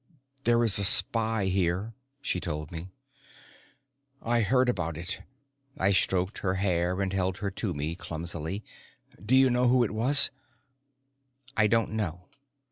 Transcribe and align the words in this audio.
"There 0.45 0.63
is 0.63 0.79
a 0.79 0.83
spy 0.83 1.45
here," 1.45 1.93
she 2.23 2.39
told 2.39 2.71
me. 2.71 2.89
"I 4.19 4.41
heard 4.41 4.67
about 4.67 4.97
it." 4.97 5.21
I 5.77 5.91
stroked 5.91 6.39
her 6.39 6.55
hair 6.55 6.99
and 7.03 7.13
held 7.13 7.37
her 7.37 7.51
to 7.51 7.71
me, 7.75 7.93
clumsily. 7.95 8.63
"Do 9.23 9.35
you 9.35 9.51
know 9.51 9.67
who 9.67 9.83
it 9.83 9.91
was?" 9.91 10.31
"I 11.55 11.67
don't 11.67 11.91
know. 11.91 12.25